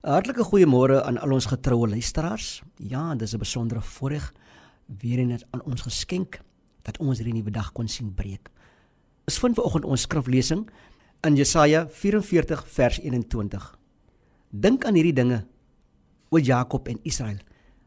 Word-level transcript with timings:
Hartlike 0.00 0.46
goeiemôre 0.48 1.02
aan 1.04 1.18
al 1.20 1.34
ons 1.36 1.44
getroue 1.44 1.84
luisteraars. 1.92 2.62
Ja, 2.76 3.14
dis 3.14 3.34
'n 3.34 3.38
besondere 3.38 3.82
voorreg 3.82 4.32
weer 4.86 5.18
eens 5.18 5.44
aan 5.50 5.62
ons 5.62 5.82
geskenk 5.82 6.40
dat 6.82 6.98
ons 6.98 7.18
hierdie 7.18 7.34
nuwe 7.34 7.50
dag 7.50 7.72
kon 7.72 7.88
sien 7.88 8.14
breek. 8.14 8.48
Ons 9.26 9.38
vind 9.38 9.54
vanoggend 9.54 9.84
ons 9.84 10.00
skriflesing 10.00 10.70
in 11.20 11.36
Jesaja 11.36 11.86
44 11.88 12.68
vers 12.68 12.98
21. 13.00 13.78
Dink 14.50 14.84
aan 14.84 14.94
hierdie 14.94 15.12
dinge, 15.12 15.46
o 16.30 16.38
Jakob 16.38 16.88
en 16.88 16.98
Israel, 17.02 17.38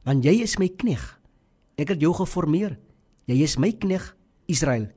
want 0.04 0.23
jy 0.23 0.41
is 0.41 0.57
my 0.59 0.70
knegg. 0.70 1.20
Ek 1.77 1.89
het 1.89 2.02
jou 2.02 2.14
geformeer. 2.14 2.77
Jy 3.25 3.41
is 3.41 3.57
my 3.57 3.71
knegg, 3.71 4.16
Israel. 4.45 4.88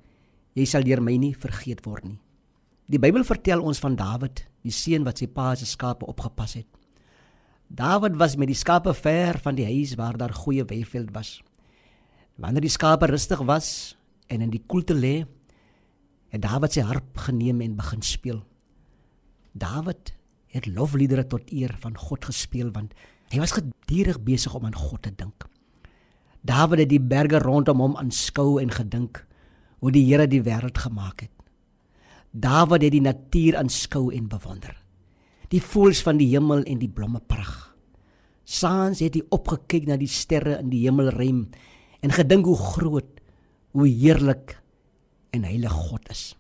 Jy 0.53 0.65
sal 0.65 0.83
deur 0.83 1.01
my 1.01 1.17
nie 1.17 1.35
vergeet 1.35 1.87
word 1.87 2.05
nie. 2.05 2.21
Die 2.87 2.99
Bybel 2.99 3.25
vertel 3.25 3.63
ons 3.63 3.79
van 3.79 3.97
Dawid, 3.97 4.47
die 4.63 4.71
seun 4.71 5.05
wat 5.05 5.19
sy 5.19 5.27
pa 5.27 5.55
se 5.55 5.65
skape 5.65 6.07
opgepas 6.07 6.55
het. 6.55 6.67
Dawid 7.67 8.15
was 8.17 8.37
met 8.39 8.47
die 8.47 8.57
skape 8.57 8.95
ver 8.95 9.41
van 9.43 9.57
die 9.59 9.67
huis 9.67 9.97
waar 9.99 10.17
daar 10.17 10.35
goeie 10.35 10.65
weiveld 10.65 11.11
was. 11.13 11.41
Wanneer 12.39 12.63
die 12.63 12.71
skape 12.71 13.09
rustig 13.11 13.43
was 13.43 13.97
en 14.31 14.41
in 14.41 14.53
die 14.53 14.63
koelte 14.67 14.95
lê, 14.95 15.25
het 16.31 16.43
Dawid 16.43 16.77
sy 16.77 16.85
harp 16.87 17.19
geneem 17.27 17.61
en 17.65 17.75
begin 17.79 18.03
speel. 18.07 18.45
Dawid 19.53 20.15
het 20.55 20.71
lofliedere 20.71 21.27
tot 21.27 21.51
eer 21.51 21.75
van 21.83 21.99
God 21.99 22.31
gespeel 22.31 22.71
want 22.71 22.95
hy 23.35 23.43
was 23.43 23.57
gedurig 23.57 24.23
besig 24.23 24.55
om 24.55 24.69
aan 24.69 24.79
God 24.79 25.03
te 25.03 25.11
dink. 25.11 25.49
Dawid 26.47 26.85
het 26.85 26.93
die 26.93 27.03
berge 27.03 27.43
rondom 27.43 27.83
hom 27.83 27.99
aanskou 27.99 28.61
en 28.63 28.71
gedink 28.71 29.25
hoe 29.83 29.91
die 29.91 30.07
Here 30.07 30.29
die 30.31 30.45
wêreld 30.47 30.79
gemaak 30.79 31.27
het. 31.27 31.35
Dawid 32.31 32.87
het 32.87 32.95
die 32.95 33.03
natuur 33.03 33.59
aanskou 33.59 34.13
en 34.15 34.31
bewonder 34.31 34.86
die 35.53 35.63
voëls 35.63 36.03
van 36.07 36.19
die 36.21 36.29
hemel 36.33 36.65
en 36.67 36.81
die 36.83 36.91
blomme 36.91 37.21
pragt. 37.21 37.73
Saans 38.47 39.01
het 39.03 39.17
hy 39.19 39.25
opgekyk 39.35 39.89
na 39.89 39.97
die 39.99 40.11
sterre 40.11 40.61
in 40.61 40.71
die 40.71 40.85
hemelruim 40.85 41.47
en 42.07 42.15
gedink 42.15 42.47
hoe 42.47 42.59
groot, 42.59 43.09
hoe 43.75 43.89
heerlik 43.91 44.55
en 45.35 45.47
heilig 45.47 45.75
God 45.75 46.07
is. 46.15 46.37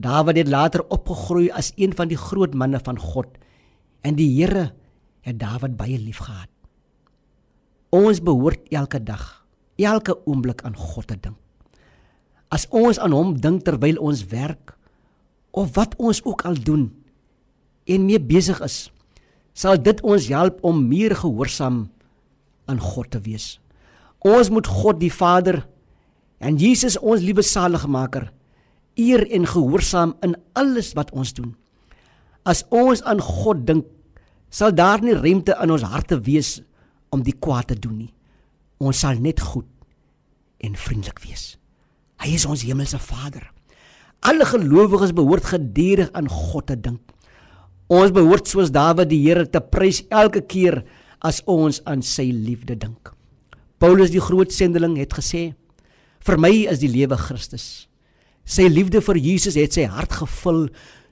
Dawid 0.00 0.38
het 0.40 0.48
later 0.48 0.80
opgegroei 0.88 1.50
as 1.52 1.74
een 1.76 1.92
van 1.96 2.08
die 2.08 2.16
groot 2.16 2.54
manne 2.56 2.80
van 2.80 2.96
God 2.96 3.36
en 4.00 4.16
die 4.16 4.30
Here 4.38 4.70
het 5.26 5.36
Dawid 5.40 5.76
baie 5.76 5.98
liefgehad. 6.00 6.48
Ons 7.92 8.22
behoort 8.24 8.70
elke 8.72 9.02
dag, 9.02 9.44
elke 9.76 10.16
oomblik 10.24 10.62
aan 10.64 10.78
God 10.78 11.10
te 11.10 11.18
dink. 11.20 11.36
As 12.50 12.64
ons 12.74 12.98
aan 12.98 13.12
hom 13.14 13.36
dink 13.38 13.66
terwyl 13.66 14.00
ons 14.00 14.24
werk 14.32 14.72
of 15.52 15.74
wat 15.76 15.94
ons 15.98 16.22
ook 16.24 16.46
al 16.48 16.56
doen, 16.56 16.88
en 17.90 18.06
mee 18.06 18.20
besig 18.22 18.60
is, 18.64 18.88
sal 19.52 19.80
dit 19.82 19.98
ons 20.06 20.28
help 20.30 20.60
om 20.66 20.84
meer 20.88 21.16
gehoorsaam 21.18 21.84
aan 22.70 22.80
God 22.80 23.10
te 23.10 23.20
wees. 23.24 23.58
Ons 24.26 24.50
moet 24.52 24.66
God 24.66 25.00
die 25.00 25.12
Vader 25.12 25.64
en 26.40 26.58
Jesus 26.60 26.98
ons 27.00 27.22
liewe 27.24 27.42
saligmaker 27.44 28.30
eer 29.00 29.24
en 29.32 29.46
gehoorsaam 29.48 30.14
in 30.26 30.36
alles 30.58 30.92
wat 30.98 31.12
ons 31.16 31.32
doen. 31.36 31.54
As 32.44 32.64
ons 32.68 33.02
aan 33.08 33.20
God 33.20 33.66
dink, 33.68 33.86
sal 34.50 34.74
daar 34.74 35.02
nie 35.04 35.14
ruimte 35.16 35.54
in 35.62 35.72
ons 35.72 35.86
harte 35.86 36.18
wees 36.26 36.58
om 37.14 37.22
die 37.26 37.36
kwaad 37.36 37.70
te 37.70 37.78
doen 37.78 37.96
nie. 38.06 38.12
Ons 38.80 39.02
sal 39.04 39.20
net 39.22 39.40
goed 39.40 39.68
en 40.60 40.76
vriendelik 40.76 41.20
wees. 41.24 41.54
Hy 42.20 42.34
is 42.36 42.46
ons 42.48 42.64
hemelse 42.66 42.98
Vader. 43.00 43.46
Alle 44.26 44.44
gelowiges 44.44 45.14
behoort 45.16 45.46
gedurig 45.48 46.10
aan 46.12 46.28
God 46.28 46.68
te 46.68 46.76
dink. 46.76 47.00
Ons 47.90 48.12
behoort 48.14 48.46
soos 48.46 48.70
Dawid 48.70 49.08
die 49.10 49.18
Here 49.24 49.48
te 49.50 49.58
prys 49.58 50.04
elke 50.14 50.44
keer 50.46 50.84
as 51.26 51.40
ons 51.50 51.80
aan 51.90 52.04
sy 52.06 52.28
liefde 52.30 52.76
dink. 52.78 53.10
Paulus 53.82 54.12
die 54.14 54.22
groot 54.22 54.54
sendeling 54.54 54.94
het 55.00 55.16
gesê: 55.18 55.54
"Vir 56.22 56.38
my 56.38 56.52
is 56.70 56.78
die 56.78 56.92
lewe 56.92 57.16
Christus. 57.16 57.88
Sy 58.44 58.68
liefde 58.68 59.00
vir 59.00 59.16
Jesus 59.16 59.56
het 59.56 59.72
sy 59.72 59.88
hart 59.90 60.12
gevul 60.12 60.68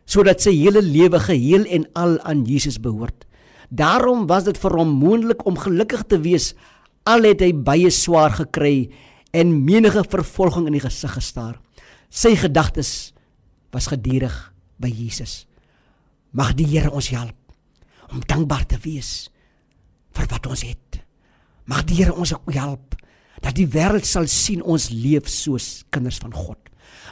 sodat 0.07 0.41
sy 0.41 0.53
hele 0.53 0.81
lewe 0.81 1.19
geheel 1.19 1.67
en 1.67 1.85
al 1.95 2.19
aan 2.21 2.47
Jesus 2.47 2.79
behoort. 2.79 3.27
Daarom 3.71 4.27
was 4.29 4.45
dit 4.45 4.57
vir 4.57 4.71
hom 4.71 4.89
moontlik 4.89 5.47
om 5.47 5.57
gelukkig 5.57 6.07
te 6.09 6.19
wees 6.19 6.55
al 7.05 7.25
het 7.25 7.41
hy 7.41 7.53
baie 7.53 7.91
swaar 7.91 8.31
gekry 8.31 8.89
en 9.33 9.65
menige 9.65 10.05
vervolging 10.09 10.67
in 10.67 10.73
die 10.73 10.87
gesig 10.87 11.11
gestaar. 11.11 11.59
Sy 12.09 12.37
gedagtes 12.37 13.13
was 13.73 13.89
gedurig 13.89 14.53
by 14.79 14.89
Jesus." 14.89 15.48
Mag 16.39 16.55
die 16.59 16.69
Here 16.71 16.93
ons 16.95 17.11
help 17.11 17.35
om 18.15 18.23
dankbaar 18.25 18.65
te 18.71 18.79
wees 18.85 19.29
vir 20.17 20.29
wat 20.31 20.47
ons 20.49 20.63
het. 20.65 21.01
Mag 21.69 21.83
die 21.89 21.99
Here 21.99 22.15
ons 22.15 22.33
ook 22.37 22.55
help 22.55 22.95
dat 23.43 23.57
die 23.59 23.67
wêreld 23.71 24.07
sal 24.07 24.27
sien 24.31 24.63
ons 24.63 24.89
leef 24.91 25.29
soos 25.31 25.85
kinders 25.95 26.19
van 26.23 26.35
God. 26.35 26.59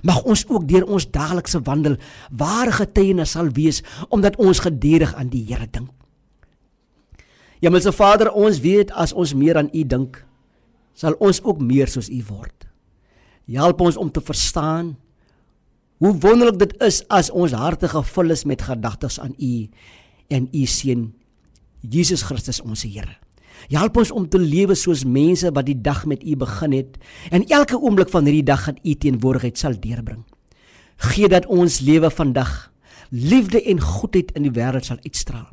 Mag 0.06 0.22
ons 0.28 0.44
ook 0.48 0.66
deur 0.68 0.86
ons 0.86 1.08
daaglikse 1.10 1.60
wandel 1.66 1.98
ware 2.30 2.72
getuienis 2.74 3.34
sal 3.36 3.50
wees 3.56 3.82
omdat 4.08 4.38
ons 4.42 4.62
gedurig 4.64 5.14
aan 5.14 5.30
die 5.32 5.44
Here 5.48 5.66
dink. 5.66 5.90
Hemelse 7.64 7.90
Vader, 7.96 8.30
ons 8.36 8.60
weet 8.60 8.92
as 8.92 9.14
ons 9.16 9.32
meer 9.34 9.56
aan 9.58 9.70
U 9.72 9.82
dink, 9.88 10.20
sal 10.94 11.16
ons 11.24 11.40
ook 11.42 11.62
meer 11.64 11.88
soos 11.88 12.10
U 12.12 12.18
word. 12.28 12.66
Help 13.48 13.80
ons 13.80 13.96
om 13.96 14.10
te 14.12 14.20
verstaan 14.20 14.94
Hoe 15.96 16.12
wonderlik 16.20 16.58
dit 16.60 16.72
is 16.84 17.00
as 17.08 17.30
ons 17.32 17.54
harte 17.56 17.88
gevul 17.88 18.34
is 18.34 18.44
met 18.44 18.66
gedagtes 18.66 19.16
aan 19.20 19.32
U 19.40 19.52
en 20.28 20.48
U 20.52 20.64
seun 20.68 21.06
Jesus 21.80 22.26
Christus 22.26 22.60
ons 22.60 22.82
Here. 22.84 23.16
Help 23.72 23.96
ons 23.96 24.12
om 24.12 24.26
te 24.28 24.38
lewe 24.38 24.76
soos 24.76 25.06
mense 25.08 25.48
wat 25.56 25.64
die 25.64 25.78
dag 25.80 26.04
met 26.04 26.20
U 26.20 26.36
begin 26.36 26.76
het 26.76 26.98
en 27.32 27.46
elke 27.48 27.80
oomblik 27.80 28.12
van 28.12 28.28
hierdie 28.28 28.44
dag 28.44 28.68
aan 28.68 28.82
U 28.84 28.92
teenwoordigheid 28.92 29.56
sal 29.56 29.80
deurbring. 29.80 30.26
Gee 31.14 31.32
dat 31.32 31.48
ons 31.48 31.80
lewe 31.80 32.12
vandag 32.12 32.70
liefde 33.08 33.62
en 33.64 33.80
goedheid 33.80 34.36
in 34.36 34.50
die 34.50 34.52
wêreld 34.52 34.84
sal 34.84 35.00
uitstraal 35.00 35.48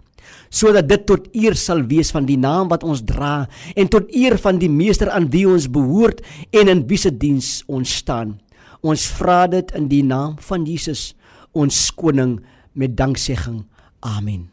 sodat 0.53 0.87
dit 0.87 1.01
tot 1.03 1.25
eer 1.35 1.55
sal 1.59 1.81
wees 1.89 2.11
van 2.15 2.23
die 2.23 2.37
naam 2.39 2.69
wat 2.71 2.85
ons 2.87 3.01
dra 3.03 3.43
en 3.75 3.89
tot 3.91 4.07
eer 4.15 4.37
van 4.39 4.59
die 4.61 4.71
meester 4.71 5.11
aan 5.11 5.27
wie 5.33 5.43
ons 5.49 5.67
behoort 5.67 6.21
en 6.55 6.71
in 6.71 6.85
wie 6.87 6.99
se 6.99 7.11
diens 7.11 7.57
ons 7.67 7.97
staan. 7.99 8.37
Ons 8.83 9.07
vra 9.15 9.45
dit 9.47 9.69
in 9.77 9.87
die 9.87 10.03
naam 10.03 10.35
van 10.43 10.67
Jesus, 10.67 11.13
ons 11.55 11.87
koning 11.95 12.41
met 12.75 12.97
danksegging. 12.99 13.63
Amen. 14.03 14.52